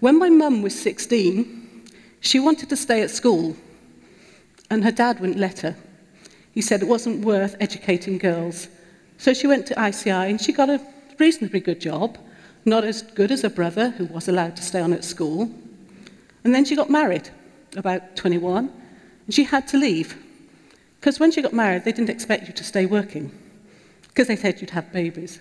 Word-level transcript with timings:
When 0.00 0.18
my 0.18 0.28
mum 0.28 0.62
was 0.62 0.78
16, 0.80 1.84
she 2.20 2.40
wanted 2.40 2.68
to 2.70 2.76
stay 2.76 3.02
at 3.02 3.10
school, 3.10 3.56
and 4.70 4.84
her 4.84 4.92
dad 4.92 5.20
wouldn't 5.20 5.38
let 5.38 5.60
her. 5.60 5.76
He 6.52 6.62
said 6.62 6.82
it 6.82 6.88
wasn't 6.88 7.24
worth 7.24 7.56
educating 7.60 8.18
girls. 8.18 8.68
So 9.18 9.34
she 9.34 9.46
went 9.46 9.66
to 9.66 9.88
ICI 9.88 10.10
and 10.10 10.40
she 10.40 10.52
got 10.52 10.70
a 10.70 10.80
reasonably 11.18 11.60
good 11.60 11.80
job, 11.80 12.18
not 12.64 12.84
as 12.84 13.02
good 13.02 13.30
as 13.30 13.42
her 13.42 13.48
brother, 13.48 13.90
who 13.90 14.06
was 14.06 14.28
allowed 14.28 14.56
to 14.56 14.62
stay 14.62 14.80
on 14.80 14.92
at 14.92 15.04
school. 15.04 15.50
And 16.44 16.54
then 16.54 16.64
she 16.64 16.76
got 16.76 16.90
married, 16.90 17.30
about 17.76 18.16
21, 18.16 18.72
and 19.26 19.34
she 19.34 19.44
had 19.44 19.66
to 19.68 19.76
leave. 19.76 20.16
Because 21.00 21.20
when 21.20 21.30
she 21.30 21.42
got 21.42 21.52
married, 21.52 21.84
they 21.84 21.92
didn't 21.92 22.10
expect 22.10 22.46
you 22.46 22.54
to 22.54 22.64
stay 22.64 22.86
working, 22.86 23.30
because 24.08 24.28
they 24.28 24.36
said 24.36 24.60
you'd 24.60 24.70
have 24.70 24.92
babies. 24.92 25.40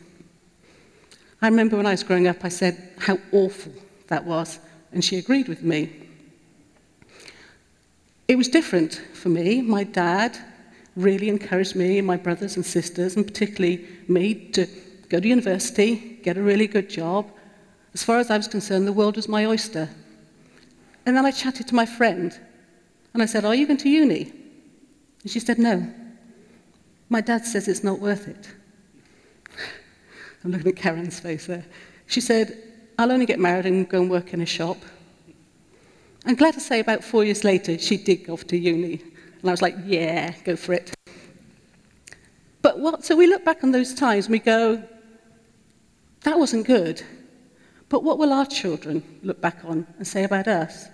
I 1.42 1.48
remember 1.48 1.78
when 1.78 1.86
I 1.86 1.92
was 1.92 2.04
growing 2.04 2.28
up, 2.28 2.44
I 2.44 2.50
said 2.50 2.92
how 3.00 3.18
awful 3.32 3.74
that 4.14 4.26
was, 4.26 4.60
and 4.92 5.04
she 5.04 5.18
agreed 5.18 5.48
with 5.48 5.64
me. 5.64 5.92
It 8.28 8.36
was 8.36 8.48
different 8.48 9.02
for 9.14 9.30
me. 9.30 9.64
My 9.64 9.84
dad 9.84 10.38
really 10.96 11.30
encouraged 11.30 11.76
me 11.76 11.98
and 11.98 12.06
my 12.06 12.18
brothers 12.18 12.56
and 12.56 12.64
sisters, 12.64 13.16
and 13.16 13.26
particularly 13.26 13.88
me, 14.08 14.36
to 14.52 14.68
go 15.10 15.20
to 15.20 15.28
university, 15.28 16.20
get 16.22 16.38
a 16.38 16.44
really 16.44 16.68
good 16.68 16.92
job. 16.92 17.26
As 17.96 18.04
far 18.04 18.20
as 18.20 18.30
I 18.30 18.38
was 18.38 18.48
concerned, 18.48 18.88
the 18.88 18.94
world 18.94 19.16
was 19.16 19.28
my 19.28 19.46
oyster. 19.46 19.90
And 21.08 21.18
then 21.18 21.26
I 21.26 21.32
chatted 21.32 21.68
to 21.70 21.76
my 21.76 21.88
friend, 21.88 22.40
and 23.16 23.24
I 23.24 23.26
said, 23.26 23.46
Are 23.46 23.56
you 23.56 23.66
going 23.66 23.78
to 23.80 23.90
uni? 23.90 24.32
And 25.24 25.32
she 25.32 25.40
said, 25.40 25.58
No. 25.58 25.92
My 27.10 27.22
dad 27.22 27.46
says 27.46 27.68
it's 27.68 27.84
not 27.84 28.00
worth 28.00 28.28
it. 28.28 28.48
I'm 30.44 30.52
looking 30.52 30.68
at 30.68 30.76
Karen's 30.76 31.20
face 31.20 31.48
there. 31.48 31.66
She 32.06 32.22
said, 32.22 32.73
I'll 32.98 33.12
only 33.12 33.26
get 33.26 33.40
married 33.40 33.66
and 33.66 33.88
go 33.90 34.02
and 34.02 34.10
work 34.10 34.34
in 34.34 34.42
a 34.42 34.46
shop. 34.46 34.78
I'm 36.26 36.36
glad 36.36 36.54
to 36.54 36.60
say 36.60 36.80
about 36.80 37.04
four 37.04 37.24
years 37.24 37.44
later, 37.44 37.78
she 37.78 37.98
did 37.98 38.26
go 38.26 38.34
off 38.34 38.48
to 38.48 38.58
uni. 38.58 39.02
And 39.42 39.50
I 39.50 39.52
was 39.52 39.62
like, 39.62 39.76
yeah, 39.86 40.34
go 40.46 40.56
for 40.56 40.74
it. 40.74 40.94
But 42.62 42.80
what, 42.80 43.04
so 43.04 43.16
we 43.16 43.28
look 43.28 43.44
back 43.44 43.64
on 43.64 43.72
those 43.72 43.94
times 43.94 44.26
and 44.26 44.32
we 44.32 44.40
go, 44.40 44.82
that 46.22 46.40
wasn't 46.40 46.66
good. 46.66 47.04
But 47.90 48.04
what 48.04 48.18
will 48.18 48.32
our 48.32 48.46
children 48.46 49.04
look 49.22 49.42
back 49.42 49.60
on 49.66 49.86
and 49.98 50.08
say 50.08 50.24
about 50.24 50.48
us 50.48 50.88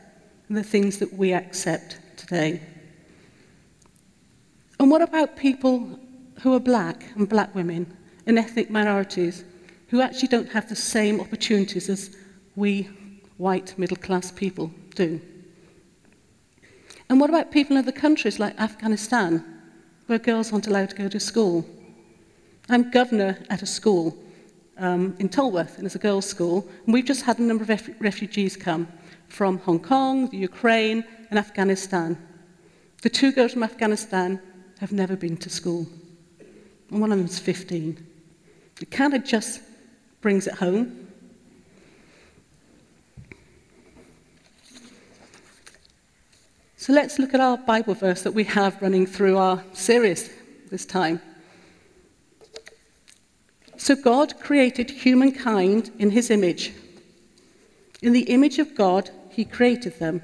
and 0.48 0.58
the 0.58 0.64
things 0.64 0.98
that 0.98 1.14
we 1.14 1.34
accept 1.34 2.00
today? 2.18 2.62
And 4.80 4.90
what 4.90 5.02
about 5.02 5.36
people 5.38 6.00
who 6.42 6.54
are 6.56 6.60
black 6.60 7.06
and 7.16 7.30
black 7.30 7.54
women 7.54 7.96
and 8.26 8.40
ethnic 8.40 8.72
minorities 8.72 9.44
who 9.90 10.02
actually 10.02 10.28
don't 10.28 10.50
have 10.50 10.70
the 10.70 10.76
same 10.76 11.20
opportunities 11.20 11.90
as 11.90 12.16
we 12.56 12.84
white 13.38 13.78
middle 13.78 13.98
class 13.98 14.32
people 14.32 14.72
do? 14.96 15.20
And 17.10 17.20
what 17.20 17.30
about 17.30 17.52
people 17.52 17.76
in 17.76 17.84
other 17.84 17.92
countries 17.92 18.40
like 18.40 18.60
Afghanistan, 18.60 19.44
where 20.06 20.20
girls 20.20 20.54
aren't 20.54 20.68
allowed 20.68 20.92
to 20.92 20.96
go 20.96 21.10
to 21.10 21.20
school? 21.20 21.66
I'm 22.70 22.92
governor 22.92 23.40
at 23.50 23.64
a 23.64 23.66
school 23.66 24.16
um, 24.78 25.16
in 25.18 25.28
Tolworth, 25.28 25.78
and 25.78 25.86
it's 25.88 25.96
a 25.96 26.00
girls' 26.00 26.28
school, 26.28 26.68
and 26.86 26.94
we've 26.94 27.06
just 27.06 27.24
had 27.24 27.40
a 27.40 27.42
number 27.42 27.64
of 27.64 27.70
ref 27.70 27.90
refugees 28.00 28.56
come 28.56 28.88
from 29.28 29.58
Hong 29.60 29.80
Kong, 29.80 30.30
the 30.30 30.38
Ukraine, 30.38 31.04
and 31.32 31.40
Afghanistan. 31.40 32.18
The 33.02 33.10
two 33.10 33.32
girls 33.32 33.54
from 33.54 33.64
Afghanistan 33.64 34.40
have 34.80 34.92
never 34.92 35.16
been 35.16 35.38
to 35.38 35.50
school, 35.50 35.88
and 36.92 37.02
one 37.02 37.12
of 37.12 37.18
them's 37.18 37.40
15. 37.40 38.06
It 38.82 38.92
kind 38.92 39.14
of 39.16 39.24
just 39.26 39.62
brings 40.22 40.48
it 40.48 40.56
home. 40.56 41.08
So 46.78 46.94
let's 46.94 47.20
look 47.20 47.34
at 47.34 47.40
our 47.40 47.58
Bible 47.58 47.94
verse 47.94 48.22
that 48.24 48.34
we 48.34 48.46
have 48.46 48.82
running 48.82 49.06
through 49.06 49.38
our 49.38 49.64
series 49.74 50.30
this 50.72 50.86
time. 50.86 51.22
So 53.78 53.96
God 53.96 54.40
created 54.40 54.90
humankind 54.90 55.92
in 56.00 56.12
his 56.12 56.30
image. 56.30 56.74
In 58.02 58.14
the 58.14 58.24
image 58.24 58.60
of 58.60 58.76
God, 58.76 59.10
he 59.30 59.46
created 59.46 60.00
them. 60.00 60.22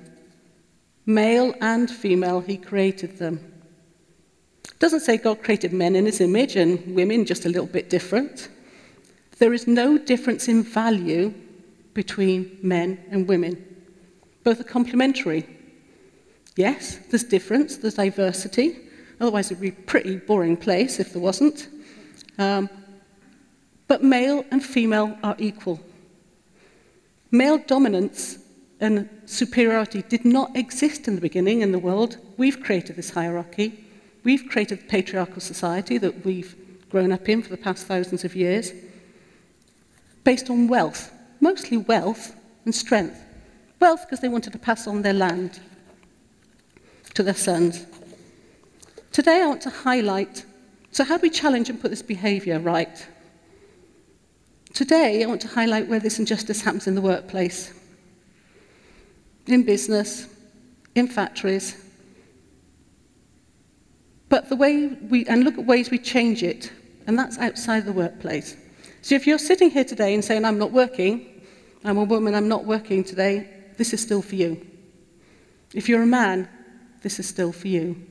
Male 1.06 1.54
and 1.62 1.90
female, 1.90 2.42
he 2.42 2.58
created 2.58 3.18
them. 3.18 3.40
It 4.66 4.80
doesn't 4.80 5.02
say 5.02 5.18
God 5.18 5.44
created 5.44 5.72
men 5.72 5.96
in 5.96 6.06
his 6.06 6.20
image 6.20 6.56
and 6.56 6.96
women 6.96 7.26
just 7.26 7.46
a 7.46 7.50
little 7.50 7.68
bit 7.68 7.90
different. 7.90 8.50
There 9.38 9.54
is 9.54 9.68
no 9.68 9.98
difference 9.98 10.48
in 10.48 10.64
value 10.64 11.34
between 11.94 12.58
men 12.62 13.04
and 13.12 13.28
women. 13.28 13.64
Both 14.44 14.60
are 14.60 14.66
complementary. 14.66 15.48
Yes, 16.56 16.98
there's 17.10 17.24
difference, 17.24 17.78
there's 17.78 17.96
diversity. 17.96 18.78
Otherwise, 19.20 19.52
it 19.52 19.56
would 19.56 19.62
be 19.62 19.70
a 19.70 19.84
pretty 19.86 20.18
boring 20.18 20.58
place 20.58 21.00
if 21.00 21.14
there 21.14 21.22
wasn't. 21.22 21.70
Um, 22.38 22.70
but 23.88 24.04
male 24.04 24.46
and 24.52 24.64
female 24.64 25.18
are 25.24 25.36
equal. 25.38 25.80
Male 27.32 27.58
dominance 27.60 28.40
and 28.80 29.10
superiority 29.26 30.04
did 30.04 30.26
not 30.26 30.56
exist 30.56 31.08
in 31.08 31.16
the 31.16 31.22
beginning 31.22 31.62
in 31.62 31.72
the 31.72 31.80
world. 31.80 32.18
We've 32.38 32.62
created 32.62 32.96
this 32.96 33.10
hierarchy. 33.10 33.84
We've 34.24 34.48
created 34.50 34.82
the 34.82 34.86
patriarchal 34.86 35.42
society 35.42 35.98
that 35.98 36.26
we've 36.26 36.56
grown 36.90 37.12
up 37.12 37.28
in 37.30 37.42
for 37.42 37.50
the 37.50 37.58
past 37.58 37.88
thousands 37.88 38.24
of 38.24 38.36
years, 38.36 38.72
based 40.26 40.50
on 40.50 40.68
wealth, 40.68 41.14
mostly 41.40 41.78
wealth 41.78 42.36
and 42.66 42.76
strength. 42.76 43.24
Wealth 43.80 44.02
because 44.02 44.20
they 44.20 44.28
wanted 44.28 44.52
to 44.52 44.60
pass 44.60 44.88
on 44.88 45.02
their 45.02 45.14
land 45.14 45.62
to 47.14 47.24
their 47.24 47.34
sons. 47.34 47.86
Today, 49.14 49.42
I 49.42 49.48
want 49.48 49.62
to 49.62 49.70
highlight 49.70 50.44
so, 50.96 51.04
how 51.04 51.18
do 51.18 51.24
we 51.24 51.30
challenge 51.30 51.70
and 51.70 51.82
put 51.82 51.92
this 51.92 52.02
behaviour 52.02 52.58
right? 52.58 53.06
Today, 54.74 55.22
I 55.22 55.26
want 55.26 55.42
to 55.42 55.50
highlight 55.50 55.90
where 55.90 56.00
this 56.00 56.20
injustice 56.20 56.62
happens 56.62 56.88
in 56.88 56.96
the 56.96 57.02
workplace, 57.02 57.74
in 59.46 59.64
business, 59.64 60.28
in 60.96 61.10
factories. 61.10 61.84
But 64.30 64.48
the 64.48 64.56
way 64.56 64.88
we, 64.88 65.26
and 65.26 65.44
look 65.44 65.58
at 65.58 65.66
ways 65.66 65.92
we 65.92 65.98
change 65.98 66.44
it, 66.44 66.72
and 67.08 67.20
that's 67.20 67.38
outside 67.40 67.84
the 67.84 67.92
workplace. 67.92 68.56
So 69.06 69.14
if 69.14 69.28
you're 69.28 69.38
sitting 69.38 69.70
here 69.70 69.84
today 69.84 70.16
and 70.16 70.26
saying, 70.26 70.46
I'm 70.46 70.58
not 70.58 70.72
working, 70.72 71.44
I'm 71.84 72.00
a 72.00 72.04
woman, 72.04 72.34
I'm 72.34 72.48
not 72.48 72.66
working 72.66 73.04
today, 73.04 73.48
this 73.78 73.94
is 73.94 74.02
still 74.02 74.24
for 74.24 74.34
you. 74.34 74.66
If 75.76 75.88
you're 75.88 76.02
a 76.02 76.08
man, 76.08 76.50
this 77.04 77.20
is 77.20 77.28
still 77.30 77.52
for 77.52 77.68
you. 77.68 78.04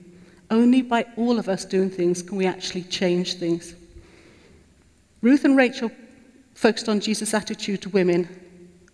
Only 0.52 0.82
by 0.82 1.04
all 1.16 1.40
of 1.40 1.48
us 1.48 1.64
doing 1.64 1.90
things 1.90 2.22
can 2.22 2.36
we 2.38 2.46
actually 2.46 2.84
change 2.84 3.38
things. 3.38 3.74
Ruth 5.20 5.44
and 5.44 5.56
Rachel 5.56 5.90
focused 6.54 6.88
on 6.88 7.00
Jesus' 7.00 7.34
attitude 7.34 7.82
to 7.82 7.88
women. 7.88 8.28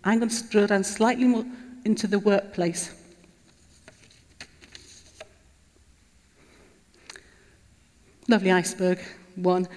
I'm 0.03 0.17
going 0.17 0.29
to 0.29 0.43
drill 0.49 0.65
down 0.65 0.83
slightly 0.83 1.25
more 1.25 1.45
into 1.85 2.07
the 2.07 2.17
workplace. 2.17 2.95
Lovely 8.27 8.51
iceberg 8.51 8.97
one. 9.35 9.67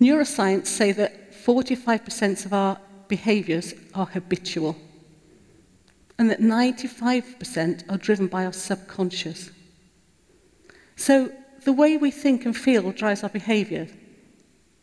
Neuroscience 0.00 0.68
say 0.68 0.92
that 0.92 1.17
45% 1.48 2.44
of 2.44 2.52
our 2.52 2.78
behaviors 3.08 3.72
are 3.94 4.04
habitual 4.04 4.76
and 6.18 6.30
that 6.30 6.40
95% 6.40 7.90
are 7.90 7.96
driven 7.96 8.26
by 8.26 8.44
our 8.44 8.52
subconscious. 8.52 9.50
So 10.96 11.32
the 11.64 11.72
way 11.72 11.96
we 11.96 12.10
think 12.10 12.44
and 12.44 12.54
feel 12.54 12.92
drives 12.92 13.22
our 13.22 13.30
behavior. 13.30 13.88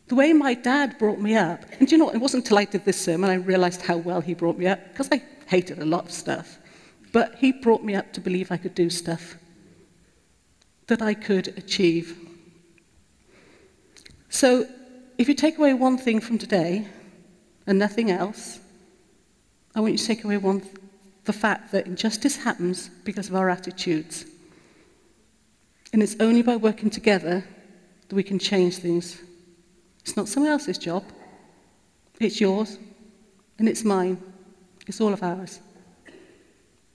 The 0.08 0.16
way 0.16 0.32
my 0.32 0.54
dad 0.54 0.98
brought 0.98 1.20
me 1.20 1.36
up, 1.36 1.64
and 1.78 1.90
you 1.90 1.98
know, 1.98 2.10
it 2.10 2.18
wasn't 2.18 2.44
until 2.44 2.58
I 2.58 2.64
did 2.64 2.84
this 2.84 3.00
sermon 3.00 3.30
I 3.30 3.34
realized 3.34 3.82
how 3.82 3.98
well 3.98 4.20
he 4.20 4.34
brought 4.34 4.58
me 4.58 4.66
up, 4.66 4.80
because 4.88 5.08
I 5.12 5.22
hated 5.46 5.78
a 5.78 5.84
lot 5.84 6.06
of 6.06 6.10
stuff. 6.10 6.58
But 7.12 7.36
he 7.36 7.52
brought 7.52 7.84
me 7.84 7.94
up 7.94 8.12
to 8.14 8.20
believe 8.20 8.50
I 8.50 8.56
could 8.56 8.74
do 8.74 8.90
stuff 8.90 9.36
that 10.86 11.02
I 11.02 11.14
could 11.14 11.48
achieve. 11.58 12.16
So, 14.30 14.66
if 15.18 15.28
you 15.28 15.34
take 15.34 15.58
away 15.58 15.74
one 15.74 15.98
thing 15.98 16.20
from 16.20 16.38
today 16.38 16.86
and 17.66 17.78
nothing 17.78 18.10
else, 18.10 18.60
I 19.74 19.80
want 19.80 19.92
you 19.92 19.98
to 19.98 20.06
take 20.06 20.24
away 20.24 20.36
one, 20.36 20.62
the 21.24 21.32
fact 21.32 21.72
that 21.72 21.86
injustice 21.86 22.36
happens 22.36 22.88
because 23.04 23.28
of 23.28 23.34
our 23.34 23.50
attitudes. 23.50 24.26
And 25.92 26.02
it's 26.02 26.16
only 26.20 26.42
by 26.42 26.56
working 26.56 26.90
together 26.90 27.44
that 28.08 28.14
we 28.14 28.22
can 28.22 28.38
change 28.38 28.78
things. 28.78 29.20
It's 30.00 30.16
not 30.16 30.28
someone 30.28 30.52
else's 30.52 30.78
job. 30.78 31.04
It's 32.20 32.40
yours, 32.40 32.78
and 33.58 33.68
it's 33.68 33.84
mine. 33.84 34.20
It's 34.86 35.00
all 35.00 35.12
of 35.12 35.22
ours. 35.22 35.60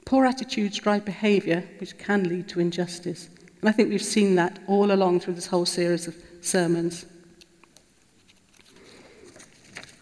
Poor 0.06 0.26
attitudes 0.26 0.78
drive 0.78 1.06
behaviour 1.06 1.64
which 1.80 1.98
can 1.98 2.28
lead 2.28 2.48
to 2.50 2.60
injustice. 2.60 3.30
And 3.62 3.70
I 3.70 3.72
think 3.72 3.90
we've 3.90 4.02
seen 4.02 4.36
that 4.36 4.60
all 4.68 4.92
along 4.92 5.20
through 5.20 5.36
this 5.36 5.48
whole 5.48 5.66
series 5.66 6.08
of 6.08 6.16
sermons. 6.42 7.06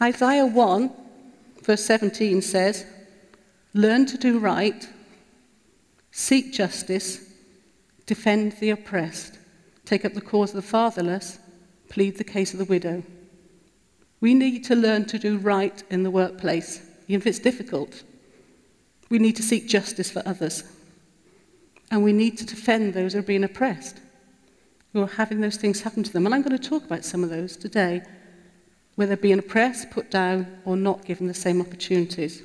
Isaiah 0.02 0.46
1, 0.46 0.92
verse 1.64 1.84
17 1.86 2.42
says, 2.42 2.86
learn 3.74 4.06
to 4.06 4.18
do 4.18 4.40
right, 4.40 4.88
seek 6.12 6.54
justice, 6.54 7.30
defend 8.06 8.54
the 8.54 8.70
oppressed, 8.70 9.38
take 9.86 10.06
up 10.06 10.14
the 10.14 10.22
cause 10.22 10.52
of 10.52 10.56
the 10.56 10.62
fatherless, 10.62 11.40
plead 11.90 12.18
the 12.18 12.24
case 12.24 12.54
of 12.54 12.60
the 12.60 12.66
widow. 12.66 13.04
We 14.22 14.34
need 14.34 14.64
to 14.66 14.76
learn 14.76 15.06
to 15.06 15.20
do 15.20 15.38
right 15.38 15.84
in 15.90 16.04
the 16.04 16.12
workplace, 16.12 16.82
even 17.08 17.22
if 17.22 17.28
it's 17.28 17.40
difficult. 17.40 18.04
We 19.10 19.20
need 19.20 19.36
to 19.38 19.44
seek 19.44 19.68
justice 19.68 20.12
for 20.12 20.22
others. 20.26 20.64
And 21.92 22.04
we 22.04 22.14
need 22.14 22.38
to 22.38 22.46
defend 22.46 22.94
those 22.94 23.14
who 23.14 23.20
are 23.20 23.24
being 23.24 23.44
oppressed, 23.44 24.00
who 24.94 25.02
are 25.02 25.08
having 25.08 25.42
those 25.42 25.58
things 25.58 25.82
happen 25.82 26.04
to 26.04 26.14
them. 26.14 26.26
And 26.26 26.36
I'm 26.36 26.42
going 26.42 26.58
to 26.58 26.70
talk 26.70 26.86
about 26.86 27.04
some 27.04 27.24
of 27.24 27.30
those 27.30 27.58
today, 27.58 28.04
where 29.00 29.08
they're 29.08 29.16
being 29.16 29.40
oppressed, 29.40 29.90
put 29.92 30.12
down, 30.12 30.46
or 30.66 30.76
not 30.76 31.06
given 31.06 31.26
the 31.26 31.34
same 31.34 31.62
opportunities. 31.62 32.44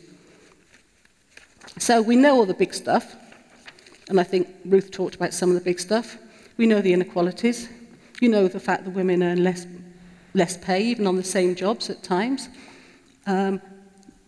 So 1.79 2.01
we 2.01 2.15
know 2.15 2.37
all 2.37 2.47
the 2.47 2.55
big 2.55 2.73
stuff, 2.73 3.17
and 4.09 4.21
I 4.21 4.23
think 4.23 4.47
Ruth 4.65 4.93
talked 4.93 5.17
about 5.17 5.35
some 5.35 5.49
of 5.49 5.57
the 5.57 5.61
big 5.61 5.81
stuff. 5.81 6.17
We 6.57 6.67
know 6.67 6.81
the 6.81 6.93
inequalities. 6.93 7.69
You 8.21 8.29
know 8.29 8.47
the 8.47 8.61
fact 8.61 8.85
that 8.85 8.93
women 8.93 9.21
earn 9.25 9.43
less, 9.43 9.67
less 10.35 10.57
pay, 10.57 10.85
even 10.85 11.09
on 11.09 11.17
the 11.17 11.25
same 11.25 11.57
jobs 11.57 11.91
at 11.91 12.05
times. 12.05 12.49
Um, 13.27 13.61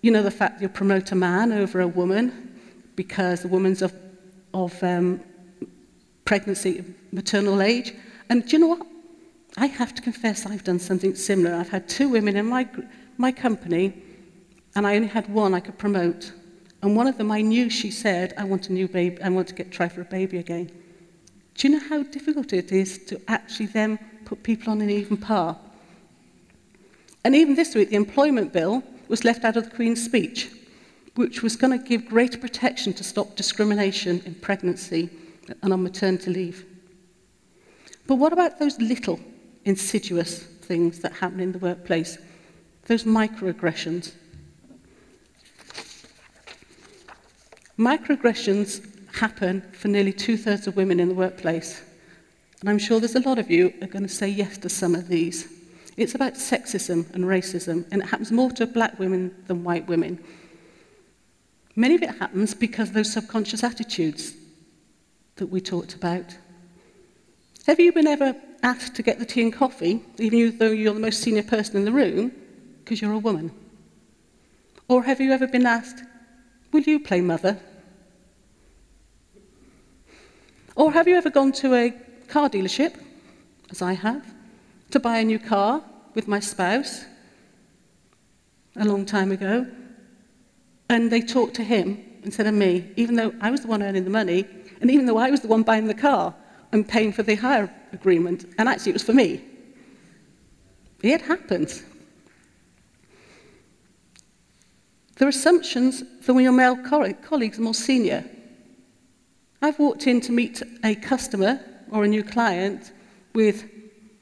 you 0.02 0.11
know 0.11 0.25
the 0.25 0.32
fact 0.32 0.58
that 0.58 0.62
you 0.62 0.69
promote 0.69 1.12
a 1.12 1.14
man 1.14 1.52
over 1.52 1.81
a 1.81 1.87
woman 1.87 2.58
because 2.96 3.43
the 3.43 3.49
woman's 3.49 3.82
of, 3.82 3.94
of 4.52 4.82
um, 4.82 5.20
pregnancy, 6.25 6.82
maternal 7.12 7.62
age. 7.62 7.94
And 8.28 8.44
do 8.44 8.56
you 8.56 8.58
know 8.58 8.67
what? 8.67 8.95
I 9.56 9.67
have 9.67 9.94
to 9.94 10.03
confess 10.03 10.44
I've 10.44 10.64
done 10.64 10.79
something 10.79 11.14
similar. 11.14 11.55
I've 11.55 11.70
had 11.70 11.88
two 11.88 12.08
women 12.08 12.37
in 12.37 12.47
my, 12.47 12.69
my 13.17 13.32
company, 13.32 14.03
and 14.75 14.87
I 14.87 14.97
only 14.97 15.08
had 15.08 15.29
one 15.29 15.55
I 15.55 15.61
could 15.61 15.79
promote. 15.79 16.32
And 16.82 16.94
one 16.94 17.06
of 17.06 17.17
them, 17.17 17.32
I 17.32 17.41
knew 17.41 17.70
she 17.70 17.91
said, 17.91 18.35
I 18.37 18.44
want 18.44 18.69
a 18.69 18.73
new 18.73 18.87
baby, 18.87 19.23
I 19.23 19.31
want 19.31 19.49
to 19.49 19.55
get 19.55 19.73
try 19.73 19.88
for 19.88 20.03
a 20.03 20.05
baby 20.05 20.38
again. 20.38 20.70
Do 21.55 21.69
you 21.69 21.75
know 21.75 21.88
how 21.88 22.03
difficult 22.03 22.53
it 22.53 22.70
is 22.70 22.99
to 23.06 23.19
actually 23.29 23.67
then 23.67 23.99
put 24.26 24.43
people 24.43 24.70
on 24.70 24.82
an 24.82 24.91
even 24.91 25.17
par? 25.17 25.56
And 27.25 27.35
even 27.35 27.55
this 27.55 27.75
week, 27.75 27.88
the 27.88 27.97
employment 27.97 28.52
bill 28.52 28.82
was 29.09 29.25
left 29.25 29.43
out 29.44 29.56
of 29.56 29.64
the 29.64 29.75
Queen's 29.75 30.05
speech, 30.05 30.50
which 31.14 31.43
was 31.43 31.56
going 31.56 31.76
to 31.76 31.82
give 31.82 32.05
greater 32.05 32.37
protection 32.37 32.93
to 32.93 33.02
stop 33.02 33.37
discrimination 33.37 34.23
in 34.26 34.35
pregnancy 34.35 35.09
and 35.62 35.73
on 35.73 35.82
maternity 35.82 36.31
leave. 36.31 36.67
But 38.06 38.17
what 38.17 38.35
about 38.35 38.59
those 38.59 38.79
little 38.79 39.19
insidious 39.66 40.38
things 40.38 41.00
that 41.00 41.12
happen 41.12 41.40
in 41.40 41.52
the 41.52 41.58
workplace? 41.58 42.16
Those 42.86 43.04
microaggressions. 43.04 44.12
Microaggressions 47.78 49.14
happen 49.14 49.60
for 49.72 49.88
nearly 49.88 50.12
two 50.12 50.36
thirds 50.36 50.66
of 50.66 50.76
women 50.76 51.00
in 51.00 51.08
the 51.08 51.14
workplace. 51.14 51.82
And 52.60 52.70
I'm 52.70 52.78
sure 52.78 53.00
there's 53.00 53.16
a 53.16 53.20
lot 53.20 53.38
of 53.38 53.50
you 53.50 53.74
are 53.82 53.86
going 53.86 54.02
to 54.02 54.08
say 54.08 54.28
yes 54.28 54.56
to 54.58 54.68
some 54.68 54.94
of 54.94 55.08
these. 55.08 55.52
It's 55.96 56.14
about 56.14 56.34
sexism 56.34 57.12
and 57.14 57.24
racism, 57.24 57.86
and 57.90 58.02
it 58.02 58.08
happens 58.08 58.30
more 58.30 58.50
to 58.52 58.66
black 58.66 58.98
women 58.98 59.34
than 59.46 59.64
white 59.64 59.86
women. 59.86 60.22
Many 61.74 61.94
of 61.94 62.02
it 62.02 62.18
happens 62.18 62.54
because 62.54 62.88
of 62.88 62.94
those 62.94 63.12
subconscious 63.12 63.62
attitudes 63.62 64.34
that 65.36 65.46
we 65.46 65.60
talked 65.60 65.94
about. 65.94 66.36
Have 67.66 67.80
you 67.80 67.92
been 67.92 68.06
ever 68.06 68.34
asked 68.66 68.96
to 68.96 69.02
get 69.02 69.20
the 69.20 69.24
tea 69.24 69.42
and 69.42 69.52
coffee, 69.52 70.02
even 70.18 70.58
though 70.58 70.72
you're 70.72 70.92
the 70.92 70.98
most 70.98 71.22
senior 71.22 71.44
person 71.44 71.76
in 71.76 71.84
the 71.84 71.92
room, 71.92 72.32
because 72.80 73.00
you're 73.00 73.12
a 73.12 73.18
woman? 73.18 73.52
Or 74.88 75.04
have 75.04 75.20
you 75.20 75.30
ever 75.30 75.46
been 75.46 75.66
asked, 75.66 76.02
Will 76.72 76.82
you 76.82 76.98
play 76.98 77.20
mother? 77.20 77.58
Or 80.74 80.92
have 80.92 81.06
you 81.06 81.14
ever 81.16 81.30
gone 81.30 81.52
to 81.52 81.74
a 81.74 81.94
car 82.26 82.50
dealership, 82.50 83.00
as 83.70 83.82
I 83.82 83.92
have, 83.92 84.34
to 84.90 84.98
buy 84.98 85.18
a 85.18 85.24
new 85.24 85.38
car 85.38 85.82
with 86.14 86.26
my 86.26 86.40
spouse 86.40 87.04
a 88.74 88.84
long 88.84 89.06
time 89.06 89.30
ago, 89.30 89.66
and 90.88 91.10
they 91.10 91.20
talked 91.20 91.54
to 91.54 91.64
him 91.64 92.04
instead 92.24 92.48
of 92.48 92.54
me, 92.54 92.90
even 92.96 93.14
though 93.14 93.32
I 93.40 93.52
was 93.52 93.60
the 93.60 93.68
one 93.68 93.82
earning 93.82 94.04
the 94.04 94.10
money, 94.10 94.44
and 94.80 94.90
even 94.90 95.06
though 95.06 95.18
I 95.18 95.30
was 95.30 95.40
the 95.40 95.48
one 95.48 95.62
buying 95.62 95.86
the 95.86 95.94
car 95.94 96.34
and 96.72 96.86
paying 96.88 97.12
for 97.12 97.22
the 97.22 97.34
hire 97.34 97.72
agreement, 97.92 98.44
and 98.58 98.68
actually 98.68 98.90
it 98.90 98.94
was 98.94 99.02
for 99.02 99.12
me. 99.12 99.42
It 101.02 101.22
happens. 101.22 101.82
There 105.16 105.26
are 105.26 105.30
assumptions 105.30 106.02
that 106.26 106.34
when 106.34 106.44
your 106.44 106.52
male 106.52 106.76
colleagues 106.76 107.58
are 107.58 107.62
more 107.62 107.74
senior. 107.74 108.24
I've 109.62 109.78
walked 109.78 110.06
in 110.06 110.20
to 110.22 110.32
meet 110.32 110.62
a 110.84 110.94
customer 110.94 111.60
or 111.90 112.04
a 112.04 112.08
new 112.08 112.22
client 112.22 112.92
with 113.34 113.64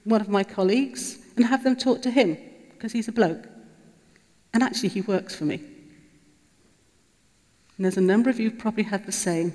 one 0.05 0.21
of 0.21 0.29
my 0.29 0.45
colleagues 0.45 1.19
and 1.37 1.45
have 1.45 1.65
them 1.65 1.77
talk 1.77 2.03
to 2.03 2.11
him 2.11 2.39
because 2.71 2.93
he's 2.93 3.09
a 3.09 3.13
bloke. 3.13 3.47
And 4.53 4.63
actually, 4.63 4.91
he 4.91 5.01
works 5.01 5.35
for 5.35 5.45
me. 5.45 5.57
And 7.77 7.85
there's 7.85 7.97
a 7.97 8.03
number 8.03 8.31
of 8.31 8.39
you 8.39 8.53
probably 8.53 8.85
had 8.85 9.05
the 9.05 9.13
same. 9.13 9.53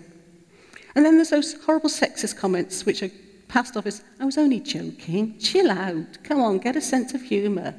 And 0.95 1.05
then 1.05 1.15
there's 1.15 1.29
those 1.29 1.53
horrible 1.63 1.89
sexist 1.89 2.37
comments 2.37 2.85
which 2.85 3.03
are 3.03 3.11
passed 3.47 3.77
off 3.77 3.85
as, 3.85 4.03
I 4.19 4.25
was 4.25 4.37
only 4.37 4.59
joking. 4.59 5.37
Chill 5.39 5.69
out. 5.69 6.23
Come 6.23 6.39
on, 6.39 6.59
get 6.59 6.75
a 6.75 6.81
sense 6.81 7.13
of 7.13 7.21
humour. 7.21 7.75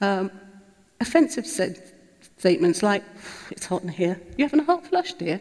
Um, 0.00 0.30
offensive 1.00 1.46
statements 1.46 2.82
like, 2.82 3.04
it's 3.50 3.66
hot 3.66 3.82
in 3.82 3.88
here. 3.88 4.20
You 4.36 4.44
having 4.44 4.60
a 4.60 4.64
hot 4.64 4.86
flush, 4.86 5.12
dear? 5.14 5.40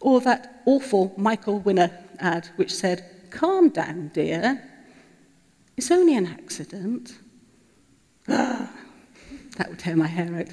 Or 0.00 0.20
that 0.22 0.62
awful 0.66 1.14
Michael 1.16 1.60
Winner 1.60 1.90
ad 2.18 2.48
which 2.56 2.74
said, 2.74 3.04
calm 3.30 3.68
down, 3.68 4.08
dear. 4.08 4.62
It's 5.76 5.90
only 5.90 6.16
an 6.16 6.26
accident. 6.26 7.14
that 8.26 8.70
would 9.68 9.78
tear 9.78 9.96
my 9.96 10.06
hair 10.06 10.34
out. 10.36 10.48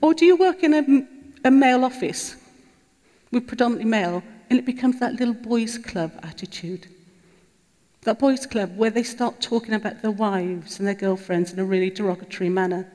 Or 0.00 0.14
do 0.14 0.24
you 0.24 0.36
work 0.36 0.62
in 0.62 0.74
a, 0.74 1.48
a 1.48 1.50
male 1.50 1.84
office 1.84 2.36
with 3.30 3.46
predominantly 3.46 3.90
male 3.90 4.22
and 4.50 4.58
it 4.58 4.64
becomes 4.64 4.98
that 5.00 5.14
little 5.14 5.34
boys' 5.34 5.78
club 5.78 6.12
attitude? 6.22 6.86
That 8.02 8.18
boys' 8.18 8.46
club 8.46 8.76
where 8.76 8.90
they 8.90 9.02
start 9.02 9.40
talking 9.40 9.74
about 9.74 10.02
their 10.02 10.10
wives 10.10 10.78
and 10.78 10.86
their 10.86 10.94
girlfriends 10.94 11.52
in 11.52 11.58
a 11.58 11.64
really 11.64 11.90
derogatory 11.90 12.48
manner. 12.48 12.90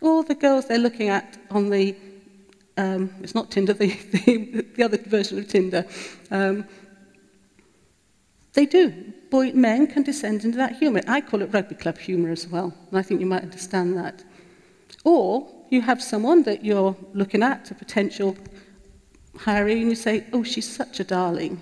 Or 0.00 0.24
the 0.24 0.34
girls 0.34 0.66
they're 0.66 0.78
looking 0.78 1.08
at 1.08 1.38
on 1.50 1.70
the, 1.70 1.96
um, 2.76 3.10
it's 3.22 3.34
not 3.34 3.50
Tinder, 3.50 3.72
the, 3.72 3.88
the, 4.12 4.66
the 4.76 4.82
other 4.82 4.98
version 4.98 5.38
of 5.38 5.48
Tinder. 5.48 5.86
Um, 6.30 6.66
they 8.52 8.66
do. 8.66 9.12
Boy, 9.30 9.52
men 9.52 9.86
can 9.86 10.02
descend 10.02 10.44
into 10.44 10.56
that 10.58 10.76
humour. 10.76 11.02
I 11.06 11.20
call 11.20 11.42
it 11.42 11.52
rugby 11.52 11.74
club 11.74 11.98
humour 11.98 12.30
as 12.30 12.46
well, 12.48 12.72
and 12.90 12.98
I 12.98 13.02
think 13.02 13.20
you 13.20 13.26
might 13.26 13.42
understand 13.42 13.96
that. 13.98 14.24
Or 15.04 15.48
you 15.70 15.82
have 15.82 16.02
someone 16.02 16.42
that 16.44 16.64
you're 16.64 16.96
looking 17.12 17.42
at, 17.42 17.70
a 17.70 17.74
potential 17.74 18.36
hiree, 19.38 19.80
and 19.80 19.90
you 19.90 19.94
say, 19.94 20.24
oh, 20.32 20.42
she's 20.42 20.68
such 20.68 21.00
a 21.00 21.04
darling. 21.04 21.60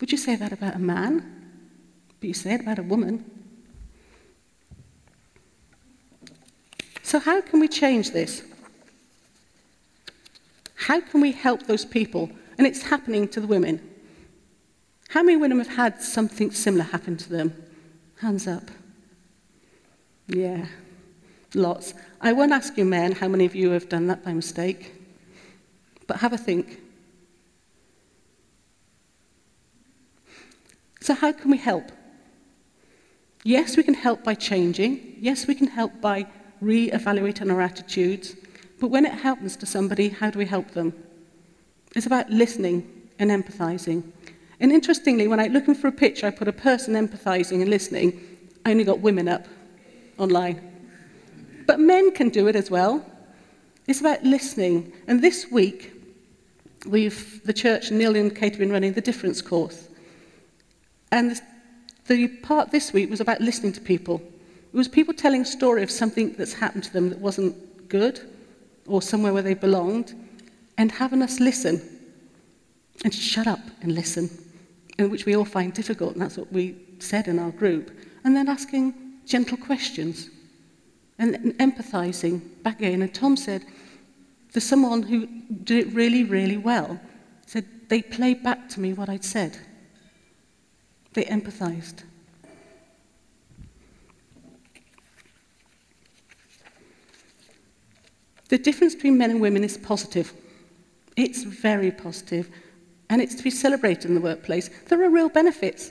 Would 0.00 0.10
you 0.10 0.18
say 0.18 0.36
that 0.36 0.52
about 0.52 0.74
a 0.74 0.80
man? 0.80 1.42
But 2.20 2.28
you 2.28 2.34
say 2.34 2.54
it 2.54 2.60
about 2.60 2.78
a 2.78 2.82
woman. 2.82 3.24
So, 7.02 7.18
how 7.18 7.40
can 7.40 7.60
we 7.60 7.68
change 7.68 8.10
this? 8.12 8.42
How 10.74 11.00
can 11.00 11.20
we 11.20 11.32
help 11.32 11.64
those 11.64 11.84
people? 11.84 12.30
And 12.58 12.66
it's 12.66 12.82
happening 12.82 13.28
to 13.28 13.40
the 13.40 13.46
women. 13.46 13.80
How 15.08 15.22
many 15.22 15.36
women 15.36 15.58
have 15.58 15.76
had 15.76 16.00
something 16.00 16.50
similar 16.50 16.84
happen 16.84 17.16
to 17.18 17.28
them? 17.28 17.54
Hands 18.20 18.46
up. 18.46 18.70
Yeah, 20.26 20.66
lots. 21.54 21.94
I 22.20 22.32
won't 22.32 22.52
ask 22.52 22.76
you, 22.78 22.84
men, 22.84 23.12
how 23.12 23.28
many 23.28 23.44
of 23.44 23.54
you 23.54 23.70
have 23.70 23.88
done 23.88 24.06
that 24.06 24.24
by 24.24 24.32
mistake, 24.32 25.01
but 26.06 26.18
have 26.18 26.32
a 26.32 26.38
think. 26.38 26.80
So, 31.00 31.14
how 31.14 31.32
can 31.32 31.50
we 31.50 31.58
help? 31.58 31.90
Yes, 33.44 33.76
we 33.76 33.82
can 33.82 33.94
help 33.94 34.22
by 34.22 34.34
changing. 34.34 35.16
Yes, 35.20 35.46
we 35.46 35.54
can 35.54 35.66
help 35.66 36.00
by 36.00 36.26
re-evaluating 36.60 37.50
our 37.50 37.60
attitudes. 37.60 38.36
But 38.80 38.88
when 38.88 39.04
it 39.04 39.12
happens 39.12 39.56
to 39.56 39.66
somebody, 39.66 40.08
how 40.08 40.30
do 40.30 40.38
we 40.38 40.46
help 40.46 40.70
them? 40.70 40.92
It's 41.96 42.06
about 42.06 42.30
listening 42.30 43.08
and 43.18 43.30
empathizing. 43.30 44.12
And 44.60 44.70
interestingly, 44.70 45.26
when 45.26 45.40
I'm 45.40 45.52
looking 45.52 45.74
for 45.74 45.88
a 45.88 45.92
picture, 45.92 46.26
I 46.26 46.30
put 46.30 46.46
a 46.46 46.52
person 46.52 46.94
empathizing 46.94 47.62
and 47.62 47.68
listening. 47.68 48.20
I 48.64 48.70
only 48.70 48.84
got 48.84 49.00
women 49.00 49.26
up 49.26 49.46
online. 50.18 50.60
But 51.66 51.80
men 51.80 52.12
can 52.12 52.28
do 52.28 52.46
it 52.46 52.54
as 52.54 52.70
well. 52.70 53.04
It's 53.86 54.00
about 54.00 54.22
listening. 54.22 54.92
And 55.06 55.22
this 55.22 55.50
week, 55.50 55.92
we've, 56.86 57.42
the 57.44 57.52
church 57.52 57.90
and 57.90 57.98
Neil 57.98 58.16
and 58.16 58.34
Kate 58.34 58.52
have 58.52 58.58
been 58.58 58.72
running 58.72 58.92
the 58.92 59.00
difference 59.00 59.42
course. 59.42 59.88
And 61.10 61.40
the 62.06 62.28
part 62.28 62.70
this 62.70 62.92
week 62.92 63.10
was 63.10 63.20
about 63.20 63.40
listening 63.40 63.72
to 63.72 63.80
people. 63.80 64.22
It 64.72 64.76
was 64.76 64.88
people 64.88 65.14
telling 65.14 65.42
a 65.42 65.44
story 65.44 65.82
of 65.82 65.90
something 65.90 66.32
that's 66.34 66.54
happened 66.54 66.84
to 66.84 66.92
them 66.92 67.10
that 67.10 67.18
wasn't 67.18 67.88
good 67.88 68.20
or 68.86 69.02
somewhere 69.02 69.32
where 69.32 69.42
they 69.42 69.54
belonged 69.54 70.14
and 70.78 70.90
having 70.90 71.22
us 71.22 71.40
listen 71.40 71.80
and 73.04 73.14
shut 73.14 73.46
up 73.46 73.60
and 73.82 73.94
listen, 73.94 74.30
in 74.98 75.10
which 75.10 75.26
we 75.26 75.36
all 75.36 75.44
find 75.44 75.74
difficult, 75.74 76.14
and 76.14 76.22
that's 76.22 76.36
what 76.36 76.52
we 76.52 76.76
said 76.98 77.28
in 77.28 77.38
our 77.38 77.50
group, 77.50 77.90
and 78.24 78.34
then 78.36 78.48
asking 78.48 78.94
gentle 79.26 79.56
questions 79.56 80.30
and, 81.18 81.34
empathizing 81.58 82.40
back 82.62 82.78
again. 82.78 83.02
And 83.02 83.14
Tom 83.14 83.36
said, 83.36 83.64
there's 84.52 84.64
someone 84.64 85.02
who 85.02 85.26
did 85.64 85.86
it 85.86 85.94
really, 85.94 86.24
really 86.24 86.56
well. 86.56 87.00
Said 87.46 87.66
they 87.88 88.02
played 88.02 88.42
back 88.42 88.68
to 88.70 88.80
me 88.80 88.92
what 88.92 89.08
I'd 89.08 89.24
said. 89.24 89.58
They 91.14 91.24
empathized. 91.24 92.04
The 98.48 98.58
difference 98.58 98.94
between 98.94 99.16
men 99.16 99.30
and 99.30 99.40
women 99.40 99.64
is 99.64 99.78
positive. 99.78 100.32
It's 101.16 101.42
very 101.42 101.90
positive, 101.90 102.50
and 103.08 103.22
it's 103.22 103.34
to 103.34 103.42
be 103.42 103.50
celebrated 103.50 104.06
in 104.06 104.14
the 104.14 104.20
workplace. 104.20 104.68
There 104.88 105.02
are 105.02 105.08
real 105.08 105.30
benefits. 105.30 105.90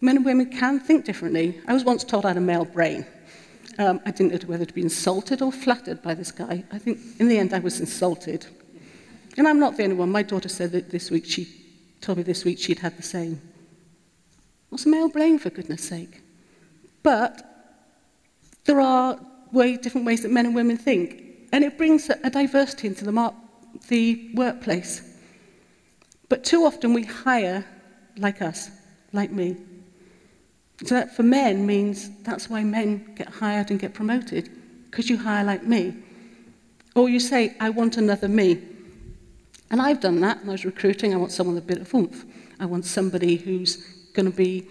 Men 0.00 0.16
and 0.16 0.24
women 0.24 0.50
can 0.50 0.80
think 0.80 1.04
differently. 1.04 1.60
I 1.66 1.74
was 1.74 1.84
once 1.84 2.04
told 2.04 2.24
I 2.24 2.28
had 2.28 2.36
a 2.36 2.40
male 2.40 2.64
brain. 2.64 3.04
Um, 3.78 4.00
I 4.04 4.10
didn't 4.10 4.32
know 4.32 4.48
whether 4.48 4.64
to 4.64 4.74
be 4.74 4.82
insulted 4.82 5.40
or 5.40 5.52
flattered 5.52 6.02
by 6.02 6.14
this 6.14 6.32
guy. 6.32 6.64
I 6.72 6.78
think 6.78 6.98
in 7.20 7.28
the 7.28 7.38
end 7.38 7.54
I 7.54 7.60
was 7.60 7.78
insulted. 7.78 8.46
And 9.36 9.46
I'm 9.46 9.60
not 9.60 9.76
the 9.76 9.84
only 9.84 9.94
one. 9.94 10.10
My 10.10 10.24
daughter 10.24 10.48
said 10.48 10.72
that 10.72 10.90
this 10.90 11.10
week 11.10 11.24
she 11.24 11.48
told 12.00 12.18
me 12.18 12.24
this 12.24 12.44
week 12.44 12.58
she'd 12.58 12.80
had 12.80 12.96
the 12.96 13.02
same. 13.02 13.40
What's 14.68 14.84
a 14.84 14.88
male 14.88 15.08
brain, 15.08 15.38
for 15.38 15.50
goodness 15.50 15.82
sake? 15.82 16.22
But 17.02 17.42
there 18.64 18.80
are 18.80 19.18
way, 19.52 19.76
different 19.76 20.06
ways 20.06 20.22
that 20.22 20.32
men 20.32 20.46
and 20.46 20.54
women 20.54 20.76
think. 20.76 21.22
And 21.52 21.64
it 21.64 21.78
brings 21.78 22.10
a, 22.10 22.30
diversity 22.30 22.88
into 22.88 23.04
the, 23.04 23.34
the 23.88 24.30
workplace. 24.34 25.02
But 26.28 26.44
too 26.44 26.64
often 26.64 26.92
we 26.92 27.04
hire 27.04 27.64
like 28.18 28.42
us, 28.42 28.70
like 29.12 29.30
me. 29.30 29.56
So 30.84 30.94
that 30.94 31.14
for 31.16 31.22
men 31.22 31.66
means 31.66 32.10
that's 32.22 32.48
why 32.48 32.62
men 32.62 33.14
get 33.16 33.28
hired 33.28 33.70
and 33.70 33.80
get 33.80 33.94
promoted, 33.94 34.50
because 34.90 35.10
you 35.10 35.16
hire 35.18 35.44
like 35.44 35.64
me. 35.64 35.96
Or 36.94 37.08
you 37.08 37.20
say, 37.20 37.56
I 37.60 37.70
want 37.70 37.96
another 37.96 38.28
me. 38.28 38.62
And 39.70 39.82
I've 39.82 40.00
done 40.00 40.20
that 40.20 40.40
when 40.40 40.50
I 40.50 40.52
was 40.52 40.64
recruiting. 40.64 41.12
I 41.12 41.16
want 41.16 41.32
someone 41.32 41.56
with 41.56 41.64
a 41.64 41.66
bit 41.66 41.78
of 41.78 41.92
oomph. 41.94 42.24
I 42.60 42.66
want 42.66 42.84
somebody 42.84 43.36
who's 43.36 43.76
going 44.14 44.30
to 44.30 44.36
be 44.36 44.68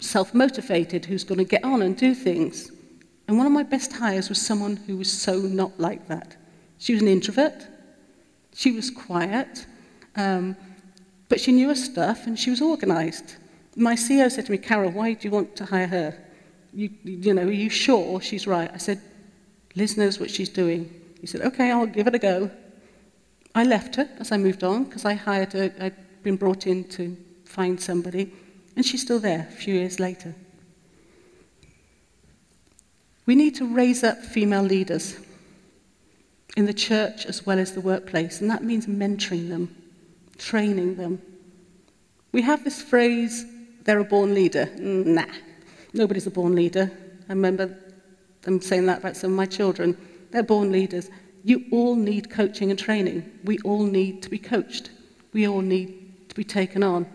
self 0.00 0.34
motivated, 0.34 1.04
who's 1.04 1.24
going 1.24 1.38
to 1.38 1.44
get 1.44 1.64
on 1.64 1.82
and 1.82 1.96
do 1.96 2.14
things. 2.14 2.70
And 3.28 3.36
one 3.36 3.46
of 3.46 3.52
my 3.52 3.62
best 3.62 3.92
hires 3.92 4.28
was 4.28 4.40
someone 4.40 4.76
who 4.76 4.96
was 4.96 5.10
so 5.10 5.38
not 5.38 5.78
like 5.78 6.08
that. 6.08 6.36
She 6.78 6.92
was 6.92 7.02
an 7.02 7.08
introvert, 7.08 7.66
she 8.54 8.72
was 8.72 8.90
quiet, 8.90 9.66
um, 10.16 10.56
but 11.28 11.40
she 11.40 11.52
knew 11.52 11.68
her 11.68 11.74
stuff 11.74 12.26
and 12.26 12.38
she 12.38 12.50
was 12.50 12.60
organized. 12.60 13.36
My 13.76 13.94
CEO 13.94 14.30
said 14.30 14.46
to 14.46 14.52
me, 14.52 14.58
Carol, 14.58 14.90
why 14.90 15.14
do 15.14 15.26
you 15.26 15.30
want 15.30 15.56
to 15.56 15.64
hire 15.64 15.86
her? 15.86 16.18
You, 16.74 16.90
you 17.04 17.34
know, 17.34 17.42
are 17.42 17.50
you 17.50 17.70
sure 17.70 18.20
she's 18.20 18.46
right? 18.46 18.70
I 18.72 18.78
said, 18.78 19.00
Liz 19.74 19.96
knows 19.96 20.20
what 20.20 20.30
she's 20.30 20.48
doing. 20.48 20.92
He 21.20 21.26
said, 21.26 21.40
okay, 21.42 21.70
I'll 21.70 21.86
give 21.86 22.06
it 22.06 22.14
a 22.14 22.18
go. 22.18 22.50
I 23.54 23.64
left 23.64 23.96
her 23.96 24.08
as 24.18 24.32
I 24.32 24.38
moved 24.38 24.64
on 24.64 24.84
because 24.84 25.04
I 25.04 25.14
hired 25.14 25.52
her, 25.52 25.72
I'd 25.80 26.22
been 26.22 26.36
brought 26.36 26.66
in 26.66 26.84
to 26.90 27.16
find 27.44 27.80
somebody, 27.80 28.32
and 28.76 28.84
she's 28.84 29.02
still 29.02 29.18
there 29.18 29.46
a 29.50 29.52
few 29.52 29.74
years 29.74 30.00
later. 30.00 30.34
We 33.26 33.34
need 33.34 33.54
to 33.56 33.66
raise 33.72 34.02
up 34.02 34.18
female 34.18 34.62
leaders 34.62 35.16
in 36.56 36.66
the 36.66 36.74
church 36.74 37.26
as 37.26 37.46
well 37.46 37.58
as 37.58 37.72
the 37.72 37.80
workplace, 37.80 38.40
and 38.40 38.50
that 38.50 38.64
means 38.64 38.86
mentoring 38.86 39.48
them, 39.48 39.74
training 40.38 40.96
them. 40.96 41.20
We 42.32 42.42
have 42.42 42.64
this 42.64 42.82
phrase, 42.82 43.44
they're 43.84 43.98
a 43.98 44.04
born 44.04 44.34
leader. 44.34 44.66
Mm. 44.76 45.06
Nah, 45.06 45.26
nobody's 45.92 46.26
a 46.26 46.30
born 46.30 46.54
leader. 46.54 46.90
I 47.28 47.32
remember 47.32 47.76
them 48.42 48.60
saying 48.60 48.86
that 48.86 48.98
about 48.98 49.16
some 49.16 49.32
of 49.32 49.36
my 49.36 49.46
children. 49.46 49.96
They're 50.30 50.42
born 50.42 50.72
leaders. 50.72 51.10
You 51.44 51.64
all 51.70 51.96
need 51.96 52.30
coaching 52.30 52.70
and 52.70 52.78
training. 52.78 53.30
We 53.44 53.58
all 53.60 53.82
need 53.82 54.22
to 54.22 54.30
be 54.30 54.38
coached. 54.38 54.90
We 55.32 55.48
all 55.48 55.60
need 55.60 56.28
to 56.28 56.34
be 56.34 56.44
taken 56.44 56.82
on. 56.82 57.06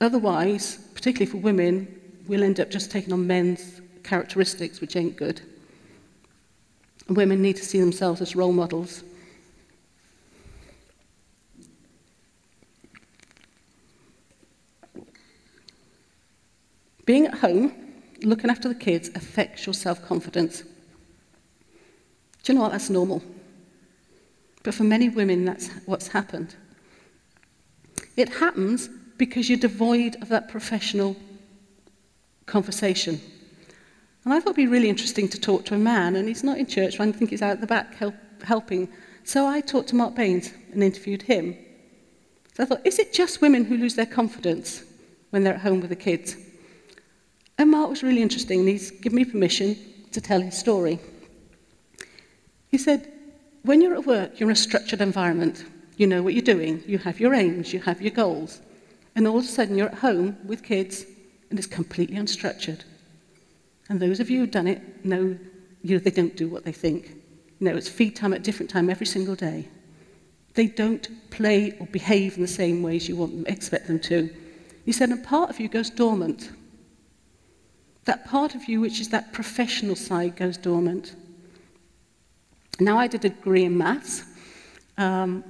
Otherwise, 0.00 0.76
particularly 0.94 1.30
for 1.30 1.38
women, 1.38 1.88
we'll 2.26 2.42
end 2.42 2.60
up 2.60 2.70
just 2.70 2.90
taking 2.90 3.12
on 3.12 3.26
men's 3.26 3.80
characteristics, 4.04 4.80
which 4.80 4.96
ain't 4.96 5.16
good. 5.16 5.40
Women 7.08 7.40
need 7.40 7.56
to 7.56 7.64
see 7.64 7.80
themselves 7.80 8.20
as 8.20 8.36
role 8.36 8.52
models. 8.52 9.02
Being 17.08 17.24
at 17.24 17.38
home, 17.38 17.72
looking 18.22 18.50
after 18.50 18.68
the 18.68 18.74
kids, 18.74 19.08
affects 19.14 19.64
your 19.64 19.72
self 19.72 20.04
confidence. 20.04 20.60
Do 22.42 22.52
you 22.52 22.54
know 22.54 22.60
what? 22.60 22.72
That's 22.72 22.90
normal. 22.90 23.22
But 24.62 24.74
for 24.74 24.84
many 24.84 25.08
women, 25.08 25.46
that's 25.46 25.70
what's 25.86 26.08
happened. 26.08 26.54
It 28.18 28.28
happens 28.28 28.90
because 29.16 29.48
you're 29.48 29.58
devoid 29.58 30.16
of 30.20 30.28
that 30.28 30.50
professional 30.50 31.16
conversation. 32.44 33.18
And 34.26 34.34
I 34.34 34.40
thought 34.40 34.50
it'd 34.50 34.56
be 34.56 34.66
really 34.66 34.90
interesting 34.90 35.28
to 35.28 35.40
talk 35.40 35.64
to 35.64 35.74
a 35.74 35.78
man, 35.78 36.14
and 36.14 36.28
he's 36.28 36.44
not 36.44 36.58
in 36.58 36.66
church, 36.66 37.00
I 37.00 37.10
think 37.10 37.30
he's 37.30 37.40
out 37.40 37.52
at 37.52 37.62
the 37.62 37.66
back 37.66 37.94
help, 37.94 38.16
helping. 38.42 38.86
So 39.24 39.46
I 39.46 39.62
talked 39.62 39.88
to 39.88 39.96
Mark 39.96 40.14
Baines 40.14 40.52
and 40.72 40.82
interviewed 40.82 41.22
him. 41.22 41.56
So 42.52 42.64
I 42.64 42.66
thought, 42.66 42.86
is 42.86 42.98
it 42.98 43.14
just 43.14 43.40
women 43.40 43.64
who 43.64 43.78
lose 43.78 43.94
their 43.94 44.04
confidence 44.04 44.84
when 45.30 45.42
they're 45.42 45.54
at 45.54 45.62
home 45.62 45.80
with 45.80 45.88
the 45.88 45.96
kids? 45.96 46.36
And 47.58 47.72
Mark 47.72 47.90
was 47.90 48.04
really 48.04 48.22
interesting, 48.22 48.60
and 48.60 48.68
he's 48.68 48.92
given 48.92 49.16
me 49.16 49.24
permission 49.24 49.76
to 50.12 50.20
tell 50.20 50.40
his 50.40 50.56
story. 50.56 51.00
He 52.68 52.78
said, 52.78 53.12
when 53.62 53.82
you're 53.82 53.94
at 53.94 54.06
work, 54.06 54.38
you're 54.38 54.48
in 54.48 54.54
a 54.54 54.56
structured 54.56 55.00
environment. 55.00 55.64
You 55.96 56.06
know 56.06 56.22
what 56.22 56.34
you're 56.34 56.42
doing, 56.42 56.82
you 56.86 56.98
have 56.98 57.18
your 57.18 57.34
aims, 57.34 57.72
you 57.72 57.80
have 57.80 58.00
your 58.00 58.12
goals. 58.12 58.60
And 59.16 59.26
all 59.26 59.38
of 59.38 59.44
a 59.44 59.48
sudden, 59.48 59.76
you're 59.76 59.88
at 59.88 59.94
home 59.94 60.36
with 60.46 60.62
kids, 60.62 61.04
and 61.50 61.58
it's 61.58 61.66
completely 61.66 62.16
unstructured. 62.16 62.82
And 63.88 63.98
those 63.98 64.20
of 64.20 64.30
you 64.30 64.40
who've 64.40 64.50
done 64.50 64.68
it 64.68 65.04
know, 65.04 65.36
you 65.82 65.96
know 65.96 65.98
they 65.98 66.10
don't 66.10 66.36
do 66.36 66.48
what 66.48 66.64
they 66.64 66.72
think. 66.72 67.16
No, 67.58 67.74
it's 67.74 67.88
feed 67.88 68.14
time 68.14 68.32
at 68.32 68.44
different 68.44 68.70
time 68.70 68.88
every 68.88 69.06
single 69.06 69.34
day. 69.34 69.66
They 70.54 70.66
don't 70.66 71.08
play 71.30 71.76
or 71.80 71.86
behave 71.86 72.36
in 72.36 72.42
the 72.42 72.48
same 72.48 72.82
ways 72.82 73.08
you 73.08 73.16
want 73.16 73.32
them, 73.32 73.46
expect 73.46 73.88
them 73.88 73.98
to. 74.00 74.30
He 74.84 74.92
said, 74.92 75.10
a 75.10 75.16
part 75.16 75.50
of 75.50 75.58
you 75.58 75.68
goes 75.68 75.90
dormant. 75.90 76.50
That 78.08 78.24
part 78.24 78.54
of 78.54 78.64
you, 78.70 78.80
which 78.80 79.00
is 79.00 79.10
that 79.10 79.34
professional 79.34 79.94
side, 79.94 80.34
goes 80.34 80.56
dormant. 80.56 81.14
Now, 82.80 82.98
I 82.98 83.06
did 83.06 83.22
a 83.26 83.28
degree 83.28 83.64
in 83.64 83.76
maths. 83.76 84.24
Um, 84.96 85.44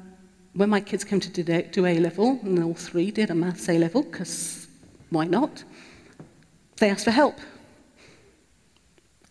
when 0.55 0.69
my 0.69 0.81
kids 0.81 1.05
came 1.05 1.21
to 1.21 1.63
do 1.63 1.87
A 1.87 1.99
level, 2.01 2.41
and 2.43 2.61
all 2.65 2.75
three 2.75 3.13
did 3.13 3.31
a 3.31 3.35
maths 3.37 3.69
A 3.69 3.79
level, 3.79 4.03
because 4.03 4.67
why 5.11 5.27
not? 5.27 5.63
They 6.79 6.91
asked 6.91 7.05
for 7.05 7.13
help. 7.13 7.37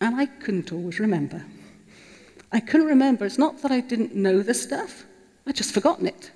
And 0.00 0.16
I 0.16 0.24
couldn't 0.24 0.72
always 0.72 0.98
remember. 0.98 1.44
I 2.50 2.60
couldn't 2.60 2.86
remember. 2.86 3.26
It's 3.26 3.36
not 3.36 3.60
that 3.60 3.70
I 3.70 3.80
didn't 3.80 4.14
know 4.14 4.40
the 4.40 4.54
stuff, 4.54 5.04
I'd 5.46 5.54
just 5.54 5.74
forgotten 5.74 6.06
it. 6.06 6.30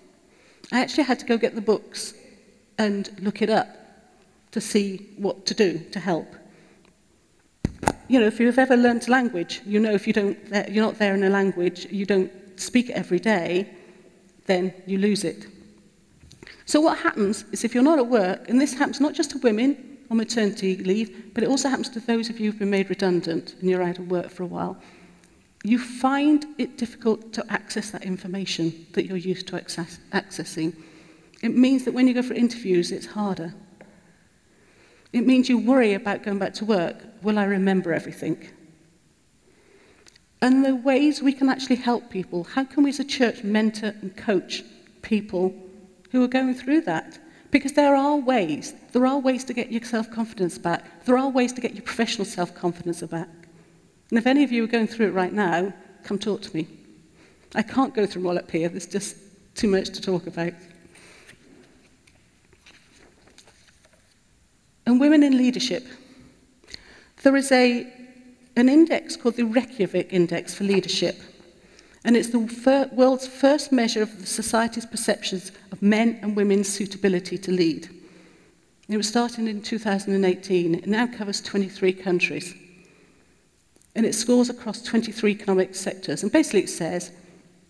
I 0.71 0.81
actually 0.81 1.05
had 1.05 1.21
to 1.21 1.25
go 1.25 1.39
get 1.39 1.55
the 1.55 1.63
books 1.63 2.13
and 2.77 3.09
look 3.19 3.41
it 3.41 3.49
up 3.49 3.69
to 4.51 4.61
see 4.61 5.09
what 5.17 5.47
to 5.47 5.55
do 5.55 5.79
to 5.93 5.99
help. 5.99 6.27
You 8.09 8.21
know, 8.21 8.27
if 8.27 8.41
you've 8.41 8.59
ever 8.59 8.77
learnt 8.77 9.09
a 9.09 9.11
language, 9.11 9.63
you 9.65 9.81
know 9.81 9.93
if 9.93 10.07
you 10.07 10.13
don't, 10.13 10.39
you're 10.69 10.85
not 10.85 10.99
there 10.99 11.15
in 11.15 11.25
a 11.25 11.31
language, 11.31 11.87
you 11.91 12.05
don't 12.05 12.31
speak 12.57 12.91
it 12.91 12.95
every 12.95 13.19
day, 13.19 13.71
then 14.47 14.75
you 14.87 14.99
lose 14.99 15.25
it. 15.25 15.47
So 16.67 16.81
what 16.81 16.99
happens 16.99 17.45
is 17.53 17.65
if 17.65 17.75
you're 17.75 17.83
not 17.83 17.99
at 17.99 18.07
work, 18.07 18.49
and 18.49 18.61
this 18.61 18.75
happens 18.75 19.01
not 19.01 19.15
just 19.15 19.31
to 19.31 19.39
women, 19.39 19.93
on 20.13 20.19
maternity 20.19 20.77
leave, 20.77 21.33
but 21.33 21.43
it 21.43 21.49
also 21.49 21.69
happens 21.69 21.89
to 21.89 22.01
those 22.01 22.29
of 22.29 22.39
you 22.39 22.51
who've 22.51 22.59
been 22.59 22.71
made 22.71 22.91
redundant 22.91 23.55
and 23.61 23.71
you're 23.71 23.83
out 23.83 23.99
of 23.99 24.11
work 24.11 24.31
for 24.31 24.43
a 24.43 24.47
while. 24.47 24.77
You 25.65 25.79
find 25.79 26.45
it 26.59 26.77
difficult 26.77 27.33
to 27.33 27.45
access 27.51 27.91
that 27.91 28.03
information 28.03 28.87
that 28.93 29.07
you're 29.07 29.17
used 29.17 29.49
to 29.49 29.57
access, 29.57 30.01
accessing. 30.13 30.77
It 31.43 31.57
means 31.57 31.85
that 31.85 31.95
when 31.95 32.07
you 32.07 32.15
go 32.15 32.23
for 32.23 32.35
interviews, 32.35 32.93
it's 32.93 33.07
harder. 33.07 33.55
It 35.13 35.27
means 35.27 35.49
you 35.49 35.59
worry 35.59 35.95
about 35.95 36.23
going 36.23 36.39
back 36.39 36.55
to 36.55 36.65
work. 36.65 36.97
Will 37.23 37.39
I 37.39 37.45
remember 37.45 37.93
everything? 37.93 38.49
And 40.41 40.65
the 40.65 40.75
ways 40.75 41.23
we 41.23 41.33
can 41.33 41.49
actually 41.49 41.77
help 41.77 42.11
people, 42.11 42.45
how 42.45 42.65
can 42.65 42.83
we 42.83 42.91
as 42.91 42.99
a 42.99 43.05
church 43.05 43.45
mentor 43.45 43.95
and 44.01 44.17
coach 44.17 44.65
people 45.03 45.55
who 46.11 46.23
are 46.25 46.29
going 46.29 46.55
through 46.55 46.81
that? 46.83 47.19
Because 47.51 47.75
there 47.75 47.95
are 47.95 48.17
ways. 48.17 48.75
There 48.93 49.07
are 49.07 49.19
ways 49.19 49.45
to 49.45 49.53
get 49.53 49.71
your 49.71 49.85
self-confidence 49.85 50.59
back. 50.59 51.05
There 51.05 51.19
are 51.19 51.29
ways 51.29 51.53
to 51.53 51.61
get 51.61 51.75
your 51.75 51.83
professional 51.83 52.25
self-confidence 52.25 53.03
back. 53.03 53.29
And 54.11 54.19
if 54.19 54.27
any 54.27 54.43
of 54.43 54.51
you 54.51 54.65
are 54.65 54.69
going 54.69 54.87
through 54.87 55.09
it 55.09 55.13
right 55.13 55.33
now, 55.33 55.73
come 56.03 56.19
talk 56.19 56.43
to 56.43 56.57
me. 56.57 56.67
I 57.55 57.63
can't 57.63 57.95
go 57.95 58.07
through 58.07 58.27
all 58.27 58.39
up 58.39 58.51
here, 58.51 58.69
there's 58.69 58.87
just 58.87 59.17
too 59.55 59.69
much 59.69 59.91
to 59.91 60.01
talk 60.01 60.27
about. 60.27 60.55
And 64.87 65.01
women 65.01 65.23
in 65.23 65.37
leadership. 65.37 65.87
There 67.23 67.37
is 67.37 67.53
a, 67.53 67.87
an 68.57 68.69
index 68.69 69.17
called 69.17 69.37
the 69.37 69.45
Reykjavik 69.45 70.13
Index 70.13 70.55
for 70.55 70.65
Leadership, 70.65 71.21
and 72.05 72.17
it's 72.17 72.31
the 72.31 72.49
fir 72.49 72.89
world's 72.93 73.29
first 73.29 73.71
measure 73.71 74.03
of 74.03 74.21
the 74.21 74.27
society's 74.27 74.87
perceptions 74.87 75.53
of 75.71 75.81
men 75.81 76.19
and 76.23 76.35
women's 76.35 76.69
suitability 76.69 77.39
to 77.39 77.53
lead. 77.53 77.89
It 78.89 78.97
was 78.97 79.09
started 79.09 79.47
in 79.47 79.63
2018. 79.63 80.75
It 80.75 80.87
now 80.87 81.07
covers 81.07 81.41
23 81.41 81.93
countries. 81.93 82.55
And 83.95 84.05
it 84.05 84.15
scores 84.15 84.51
across 84.51 84.83
23 84.83 85.31
economic 85.31 85.75
sectors. 85.75 86.23
And 86.23 86.33
basically 86.33 86.65
it 86.65 86.71
says, 86.71 87.13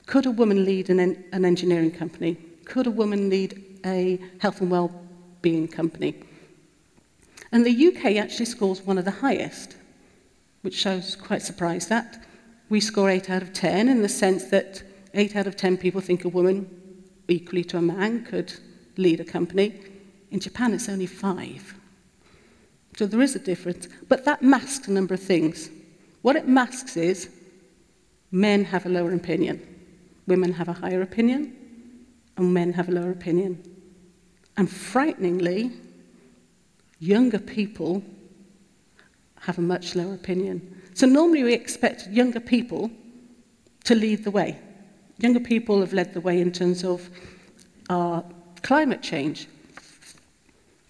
could 0.07 0.27
a 0.27 0.31
woman 0.31 0.65
lead 0.65 0.89
an, 0.91 0.99
en 0.99 1.25
an 1.33 1.45
engineering 1.45 1.91
company? 1.91 2.37
Could 2.65 2.87
a 2.87 2.91
woman 2.91 3.29
lead 3.29 3.63
a 3.85 4.19
health 4.39 4.61
and 4.61 4.71
well-being 4.71 5.69
company? 5.69 6.15
And 7.53 7.67
the 7.67 7.89
UK 7.89 8.17
actually 8.17 8.47
scores 8.47 8.81
one 8.83 8.99
of 8.99 9.05
the 9.05 9.11
highest, 9.11 9.77
which 10.63 10.87
I 10.87 10.97
was 10.97 11.15
quite 11.15 11.43
surprised 11.43 11.93
at. 11.93 12.25
We 12.71 12.81
score 12.81 13.11
8 13.11 13.29
out 13.29 13.43
of 13.43 13.53
10 13.53 13.89
in 13.89 14.01
the 14.01 14.09
sense 14.09 14.47
that 14.47 14.83
8 15.13 15.37
out 15.37 15.47
of 15.47 15.57
10 15.57 15.77
people 15.77 16.01
think 16.01 16.25
a 16.25 16.29
woman, 16.29 16.69
equally 17.29 17.65
to 17.65 17.77
a 17.77 17.83
man, 17.83 18.25
could 18.25 18.55
lead 18.97 19.21
a 19.21 19.25
company. 19.25 19.79
In 20.31 20.41
Japan, 20.41 20.73
it's 20.73 20.89
only 20.89 21.07
5. 21.07 21.75
So 22.97 23.07
there 23.07 23.21
is 23.21 23.37
a 23.37 23.39
difference. 23.39 23.89
But 24.09 24.25
that 24.25 24.43
masks 24.43 24.89
a 24.89 24.93
number 24.93 25.13
of 25.15 25.23
things. 25.23 25.69
What 26.23 26.37
it 26.37 26.49
masks 26.49 26.97
is 26.97 27.29
men 28.31 28.65
have 28.65 28.87
a 28.87 28.89
lower 28.89 29.13
opinion, 29.13 29.61
women 30.27 30.53
have 30.53 30.69
a 30.69 30.73
higher 30.73 31.03
opinion, 31.03 31.55
and 32.37 32.55
men 32.55 32.73
have 32.73 32.89
a 32.89 32.93
lower 32.93 33.11
opinion. 33.11 33.63
And 34.57 34.71
frighteningly, 34.71 35.73
Younger 37.03 37.41
people 37.41 38.01
have 39.41 39.59
a 39.59 39.61
much 39.61 39.97
lower 39.97 40.15
opinion. 40.15 40.81
So 40.95 41.05
normally 41.05 41.43
we 41.43 41.53
expect 41.53 42.07
younger 42.07 42.39
people 42.39 42.93
to 43.83 43.97
lead 43.97 44.23
the 44.23 44.31
way. 44.31 44.61
Younger 45.19 45.41
people 45.41 45.81
have 45.81 45.93
led 45.93 46.15
the 46.15 46.21
way 46.21 46.41
in 46.41 46.53
terms 46.53 46.85
of 46.85 47.11
our 47.91 48.25
climate 48.63 49.03
change. 49.03 49.49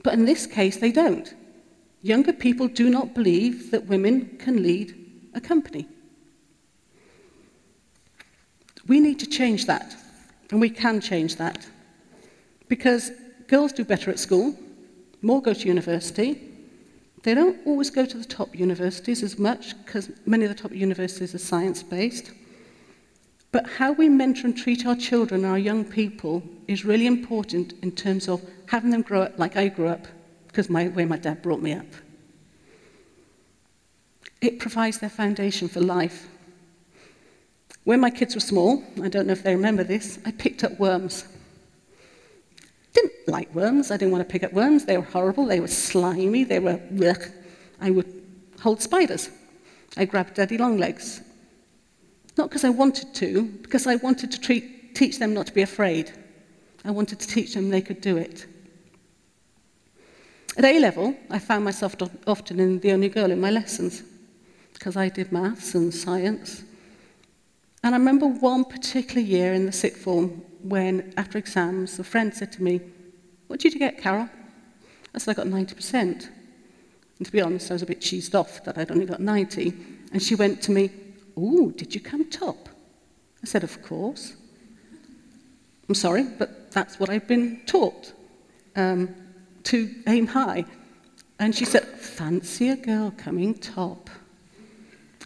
But 0.02 0.12
in 0.12 0.26
this 0.26 0.46
case, 0.46 0.76
they 0.76 0.92
don't. 0.92 1.32
Younger 2.02 2.34
people 2.34 2.68
do 2.68 2.90
not 2.90 3.14
believe 3.14 3.70
that 3.70 3.86
women 3.86 4.36
can 4.38 4.62
lead 4.62 4.94
a 5.32 5.40
company. 5.40 5.88
We 8.86 9.00
need 9.00 9.18
to 9.20 9.26
change 9.26 9.64
that, 9.64 9.96
and 10.50 10.60
we 10.60 10.68
can 10.68 11.00
change 11.00 11.36
that. 11.36 11.66
Because 12.68 13.12
girls 13.46 13.72
do 13.72 13.82
better 13.82 14.10
at 14.10 14.18
school, 14.18 14.54
more 15.22 15.40
go 15.40 15.54
to 15.54 15.68
university. 15.68 16.40
They 17.22 17.34
don't 17.34 17.58
always 17.64 17.90
go 17.90 18.04
to 18.04 18.18
the 18.18 18.24
top 18.24 18.58
universities 18.58 19.22
as 19.22 19.38
much 19.38 19.76
because 19.84 20.10
many 20.26 20.44
of 20.44 20.50
the 20.50 20.60
top 20.60 20.72
universities 20.72 21.34
are 21.34 21.38
science-based. 21.38 22.32
But 23.52 23.68
how 23.68 23.92
we 23.92 24.08
mentor 24.08 24.46
and 24.46 24.56
treat 24.56 24.86
our 24.86 24.96
children, 24.96 25.44
our 25.44 25.58
young 25.58 25.84
people, 25.84 26.42
is 26.66 26.84
really 26.84 27.06
important 27.06 27.74
in 27.82 27.92
terms 27.92 28.28
of 28.28 28.42
having 28.66 28.90
them 28.90 29.02
grow 29.02 29.22
up 29.22 29.38
like 29.38 29.56
I 29.56 29.68
grew 29.68 29.88
up, 29.88 30.06
because 30.48 30.70
my 30.70 30.88
way 30.88 31.04
my 31.04 31.18
dad 31.18 31.42
brought 31.42 31.60
me 31.60 31.74
up. 31.74 31.86
It 34.40 34.58
provides 34.58 34.98
their 34.98 35.10
foundation 35.10 35.68
for 35.68 35.80
life. 35.80 36.26
When 37.84 38.00
my 38.00 38.10
kids 38.10 38.34
were 38.34 38.40
small, 38.40 38.82
I 39.02 39.08
don't 39.08 39.26
know 39.26 39.34
if 39.34 39.42
they 39.42 39.54
remember 39.54 39.84
this, 39.84 40.18
I 40.24 40.32
picked 40.32 40.64
up 40.64 40.80
worms. 40.80 41.24
Didn't 42.92 43.12
like 43.26 43.54
worms. 43.54 43.90
I 43.90 43.96
didn't 43.96 44.12
want 44.12 44.26
to 44.26 44.30
pick 44.30 44.42
up 44.42 44.52
worms. 44.52 44.84
They 44.84 44.96
were 44.96 45.04
horrible. 45.04 45.46
They 45.46 45.60
were 45.60 45.68
slimy. 45.68 46.44
They 46.44 46.58
were, 46.58 46.80
ugh. 47.04 47.24
I 47.80 47.90
would 47.90 48.10
hold 48.60 48.82
spiders. 48.82 49.30
I 49.96 50.04
grabbed 50.04 50.34
daddy 50.34 50.58
long 50.58 50.78
legs. 50.78 51.22
Not 52.36 52.48
because 52.48 52.64
I 52.64 52.70
wanted 52.70 53.14
to, 53.14 53.44
because 53.62 53.86
I 53.86 53.96
wanted 53.96 54.30
to 54.32 54.40
treat, 54.40 54.94
teach 54.94 55.18
them 55.18 55.34
not 55.34 55.46
to 55.46 55.52
be 55.52 55.62
afraid. 55.62 56.12
I 56.84 56.90
wanted 56.90 57.20
to 57.20 57.28
teach 57.28 57.54
them 57.54 57.68
they 57.68 57.82
could 57.82 58.00
do 58.00 58.16
it. 58.16 58.46
At 60.56 60.64
A 60.64 60.78
level, 60.78 61.14
I 61.30 61.38
found 61.38 61.64
myself 61.64 61.96
often 62.26 62.60
in 62.60 62.80
the 62.80 62.92
only 62.92 63.08
girl 63.08 63.30
in 63.30 63.40
my 63.40 63.50
lessons 63.50 64.02
because 64.74 64.96
I 64.96 65.08
did 65.08 65.32
maths 65.32 65.74
and 65.74 65.94
science. 65.94 66.64
And 67.82 67.94
I 67.94 67.98
remember 67.98 68.26
one 68.26 68.64
particular 68.64 69.22
year 69.22 69.54
in 69.54 69.66
the 69.66 69.72
sixth 69.72 70.02
form 70.02 70.42
when, 70.62 71.12
after 71.16 71.38
exams, 71.38 71.98
a 71.98 72.04
friend 72.04 72.34
said 72.34 72.52
to 72.52 72.62
me, 72.62 72.80
What 73.46 73.60
did 73.60 73.74
you 73.74 73.78
get, 73.78 73.98
Carol? 73.98 74.28
I 75.14 75.18
said, 75.18 75.32
I 75.32 75.42
got 75.42 75.46
90%. 75.46 76.28
And 77.18 77.26
to 77.26 77.32
be 77.32 77.40
honest, 77.40 77.70
I 77.70 77.74
was 77.74 77.82
a 77.82 77.86
bit 77.86 78.00
cheesed 78.00 78.34
off 78.34 78.64
that 78.64 78.78
I'd 78.78 78.90
only 78.90 79.06
got 79.06 79.20
90. 79.20 79.74
And 80.12 80.22
she 80.22 80.34
went 80.34 80.62
to 80.62 80.72
me, 80.72 80.90
Oh, 81.36 81.70
did 81.70 81.94
you 81.94 82.00
come 82.00 82.28
top? 82.30 82.68
I 83.42 83.46
said, 83.46 83.64
Of 83.64 83.82
course. 83.82 84.34
I'm 85.88 85.94
sorry, 85.94 86.24
but 86.24 86.70
that's 86.72 86.98
what 86.98 87.10
I've 87.10 87.26
been 87.26 87.60
taught 87.66 88.12
um, 88.76 89.14
to 89.64 89.94
aim 90.06 90.26
high. 90.26 90.64
And 91.38 91.54
she 91.54 91.64
said, 91.64 91.84
Fancy 91.84 92.70
a 92.70 92.76
girl 92.76 93.12
coming 93.16 93.54
top. 93.54 94.08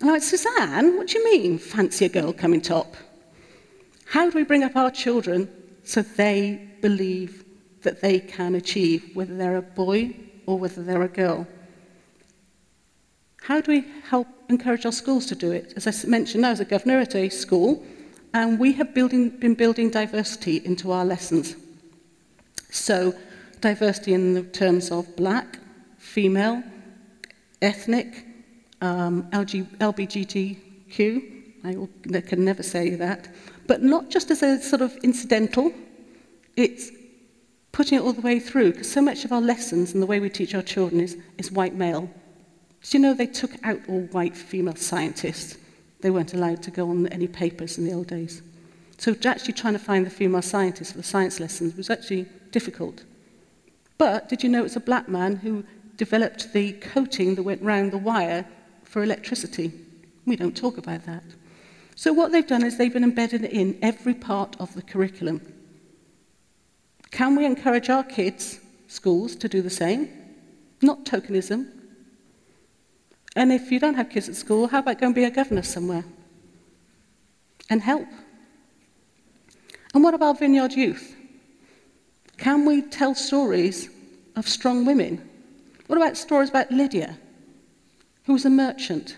And 0.00 0.10
I 0.10 0.12
went, 0.12 0.24
Suzanne, 0.24 0.96
what 0.96 1.08
do 1.08 1.18
you 1.18 1.24
mean, 1.24 1.58
fancy 1.58 2.04
a 2.04 2.08
girl 2.08 2.32
coming 2.32 2.60
top? 2.60 2.96
How 4.16 4.30
do 4.30 4.38
we 4.38 4.44
bring 4.44 4.64
up 4.64 4.76
our 4.76 4.90
children 4.90 5.46
so 5.84 6.00
they 6.00 6.70
believe 6.80 7.44
that 7.82 8.00
they 8.00 8.18
can 8.18 8.54
achieve, 8.54 9.10
whether 9.12 9.36
they're 9.36 9.58
a 9.58 9.70
boy 9.84 10.16
or 10.46 10.58
whether 10.58 10.82
they're 10.82 11.02
a 11.02 11.08
girl? 11.22 11.46
How 13.42 13.60
do 13.60 13.70
we 13.70 13.84
help 14.08 14.26
encourage 14.48 14.86
our 14.86 14.92
schools 14.92 15.26
to 15.26 15.34
do 15.34 15.50
it? 15.50 15.74
As 15.76 15.86
I 15.86 16.08
mentioned, 16.08 16.46
I 16.46 16.50
was 16.50 16.60
a 16.60 16.64
governor 16.64 16.98
at 16.98 17.14
a 17.14 17.28
school, 17.28 17.84
and 18.32 18.58
we 18.58 18.72
have 18.72 18.94
building, 18.94 19.28
been 19.28 19.52
building 19.52 19.90
diversity 19.90 20.64
into 20.64 20.92
our 20.92 21.04
lessons. 21.04 21.54
So, 22.70 23.14
diversity 23.60 24.14
in 24.14 24.32
the 24.32 24.44
terms 24.44 24.90
of 24.90 25.14
black, 25.16 25.58
female, 25.98 26.62
ethnic, 27.60 28.24
um, 28.80 29.24
LG, 29.24 29.76
LBGTQ, 29.76 31.35
I 31.66 32.20
can 32.20 32.44
never 32.44 32.62
say 32.62 32.90
that, 32.96 33.28
but 33.66 33.82
not 33.82 34.10
just 34.10 34.30
as 34.30 34.42
a 34.42 34.60
sort 34.60 34.82
of 34.82 34.96
incidental, 35.02 35.72
it's 36.56 36.90
putting 37.72 37.98
it 37.98 38.02
all 38.02 38.12
the 38.12 38.20
way 38.20 38.38
through, 38.38 38.72
because 38.72 38.90
so 38.90 39.02
much 39.02 39.24
of 39.24 39.32
our 39.32 39.40
lessons 39.40 39.92
and 39.92 40.02
the 40.02 40.06
way 40.06 40.20
we 40.20 40.30
teach 40.30 40.54
our 40.54 40.62
children 40.62 41.00
is, 41.00 41.16
is 41.38 41.50
white 41.50 41.74
male. 41.74 42.08
Do 42.82 42.96
you 42.96 43.02
know 43.02 43.14
they 43.14 43.26
took 43.26 43.52
out 43.64 43.80
all 43.88 44.02
white 44.12 44.36
female 44.36 44.76
scientists? 44.76 45.58
They 46.00 46.10
weren't 46.10 46.34
allowed 46.34 46.62
to 46.62 46.70
go 46.70 46.88
on 46.88 47.08
any 47.08 47.26
papers 47.26 47.78
in 47.78 47.84
the 47.84 47.92
old 47.92 48.06
days. 48.06 48.42
So 48.98 49.14
actually 49.24 49.54
trying 49.54 49.74
to 49.74 49.78
find 49.78 50.06
the 50.06 50.10
female 50.10 50.42
scientists 50.42 50.92
for 50.92 50.98
the 50.98 51.04
science 51.04 51.40
lessons 51.40 51.76
was 51.76 51.90
actually 51.90 52.26
difficult. 52.50 53.04
But 53.98 54.28
did 54.28 54.42
you 54.42 54.48
know 54.48 54.64
it's 54.64 54.76
a 54.76 54.80
black 54.80 55.08
man 55.08 55.36
who 55.36 55.64
developed 55.96 56.52
the 56.52 56.72
coating 56.74 57.34
that 57.34 57.42
went 57.42 57.62
round 57.62 57.92
the 57.92 57.98
wire 57.98 58.46
for 58.84 59.02
electricity? 59.02 59.72
We 60.24 60.36
don't 60.36 60.56
talk 60.56 60.78
about 60.78 61.04
that. 61.06 61.24
So 61.96 62.12
what 62.12 62.30
they've 62.30 62.46
done 62.46 62.62
is 62.62 62.76
they've 62.76 62.92
been 62.92 63.02
embedded 63.02 63.42
in 63.44 63.78
every 63.80 64.14
part 64.14 64.54
of 64.60 64.74
the 64.74 64.82
curriculum. 64.82 65.40
Can 67.10 67.34
we 67.34 67.46
encourage 67.46 67.88
our 67.88 68.04
kids, 68.04 68.60
schools, 68.86 69.34
to 69.36 69.48
do 69.48 69.62
the 69.62 69.70
same? 69.70 70.10
Not 70.82 71.06
tokenism. 71.06 71.70
And 73.34 73.50
if 73.50 73.72
you 73.72 73.80
don't 73.80 73.94
have 73.94 74.10
kids 74.10 74.28
at 74.28 74.36
school, 74.36 74.68
how 74.68 74.80
about 74.80 75.00
go 75.00 75.06
and 75.06 75.14
be 75.14 75.24
a 75.24 75.30
governor 75.30 75.62
somewhere? 75.62 76.04
And 77.70 77.80
help. 77.80 78.06
And 79.94 80.04
what 80.04 80.12
about 80.12 80.38
Vineyard 80.38 80.74
Youth? 80.74 81.16
Can 82.36 82.66
we 82.66 82.82
tell 82.82 83.14
stories 83.14 83.88
of 84.36 84.46
strong 84.46 84.84
women? 84.84 85.26
What 85.86 85.96
about 85.96 86.18
stories 86.18 86.50
about 86.50 86.70
Lydia, 86.70 87.18
who 88.24 88.34
was 88.34 88.44
a 88.44 88.50
merchant, 88.50 89.16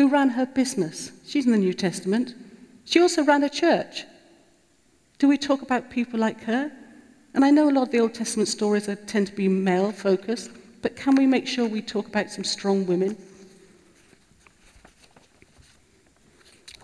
who 0.00 0.08
ran 0.08 0.30
her 0.30 0.46
business. 0.46 1.12
She's 1.26 1.44
in 1.44 1.52
the 1.52 1.58
New 1.58 1.74
Testament. 1.74 2.34
She 2.86 3.02
also 3.02 3.22
ran 3.22 3.44
a 3.44 3.50
church. 3.50 4.06
Do 5.18 5.28
we 5.28 5.36
talk 5.36 5.60
about 5.60 5.90
people 5.90 6.18
like 6.18 6.42
her? 6.44 6.72
And 7.34 7.44
I 7.44 7.50
know 7.50 7.68
a 7.68 7.70
lot 7.70 7.82
of 7.82 7.90
the 7.90 8.00
Old 8.00 8.14
Testament 8.14 8.48
stories 8.48 8.88
are, 8.88 8.94
tend 8.94 9.26
to 9.26 9.34
be 9.34 9.46
male 9.46 9.92
focused, 9.92 10.52
but 10.80 10.96
can 10.96 11.16
we 11.16 11.26
make 11.26 11.46
sure 11.46 11.68
we 11.68 11.82
talk 11.82 12.06
about 12.06 12.30
some 12.30 12.44
strong 12.44 12.86
women? 12.86 13.14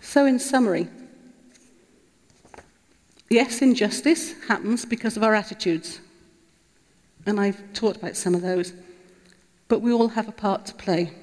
So, 0.02 0.26
in 0.26 0.38
summary, 0.38 0.86
yes, 3.30 3.62
injustice 3.62 4.34
happens 4.46 4.84
because 4.84 5.16
of 5.16 5.22
our 5.22 5.34
attitudes. 5.34 6.00
And 7.24 7.40
I've 7.40 7.62
talked 7.72 7.96
about 7.96 8.14
some 8.14 8.34
of 8.34 8.42
those. 8.42 8.74
But 9.68 9.80
we 9.80 9.90
all 9.90 10.08
have 10.08 10.28
a 10.28 10.32
part 10.32 10.66
to 10.66 10.74
play. 10.74 11.14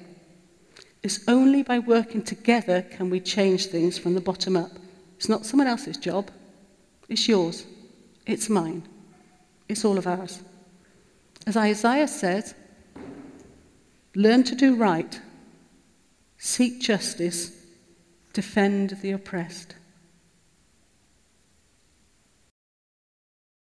It's 1.04 1.20
only 1.28 1.62
by 1.62 1.80
working 1.80 2.22
together 2.22 2.80
can 2.80 3.10
we 3.10 3.20
change 3.20 3.66
things 3.66 3.98
from 3.98 4.14
the 4.14 4.22
bottom 4.22 4.56
up. 4.56 4.70
It's 5.18 5.28
not 5.28 5.44
someone 5.44 5.66
else's 5.66 5.98
job. 5.98 6.30
It's 7.10 7.28
yours. 7.28 7.66
It's 8.26 8.48
mine. 8.48 8.82
It's 9.68 9.84
all 9.84 9.98
of 9.98 10.06
ours. 10.06 10.42
As 11.46 11.58
Isaiah 11.58 12.08
said, 12.08 12.54
learn 14.14 14.44
to 14.44 14.54
do 14.54 14.76
right, 14.76 15.20
seek 16.38 16.80
justice, 16.80 17.52
defend 18.32 18.98
the 19.02 19.12
oppressed. 19.12 19.74